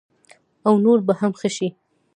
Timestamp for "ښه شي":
1.39-1.69